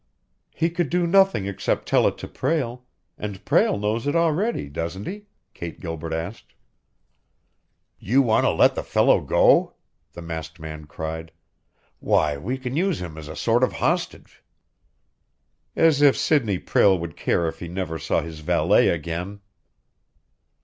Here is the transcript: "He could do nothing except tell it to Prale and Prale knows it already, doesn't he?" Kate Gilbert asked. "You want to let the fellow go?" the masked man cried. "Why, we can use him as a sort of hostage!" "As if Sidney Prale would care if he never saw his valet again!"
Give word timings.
"He 0.55 0.71
could 0.71 0.89
do 0.89 1.05
nothing 1.05 1.45
except 1.45 1.87
tell 1.87 2.07
it 2.07 2.17
to 2.17 2.27
Prale 2.27 2.85
and 3.19 3.45
Prale 3.45 3.77
knows 3.79 4.07
it 4.07 4.15
already, 4.15 4.67
doesn't 4.67 5.05
he?" 5.05 5.27
Kate 5.53 5.79
Gilbert 5.79 6.11
asked. 6.11 6.55
"You 7.99 8.23
want 8.23 8.45
to 8.45 8.49
let 8.49 8.73
the 8.73 8.81
fellow 8.81 9.21
go?" 9.21 9.75
the 10.13 10.23
masked 10.23 10.59
man 10.59 10.85
cried. 10.85 11.31
"Why, 11.99 12.35
we 12.35 12.57
can 12.57 12.75
use 12.75 12.99
him 12.99 13.15
as 13.15 13.27
a 13.27 13.35
sort 13.35 13.63
of 13.63 13.73
hostage!" 13.73 14.41
"As 15.75 16.01
if 16.01 16.17
Sidney 16.17 16.57
Prale 16.57 16.97
would 16.97 17.15
care 17.15 17.47
if 17.47 17.59
he 17.59 17.67
never 17.67 17.99
saw 17.99 18.21
his 18.21 18.39
valet 18.39 18.89
again!" 18.89 19.41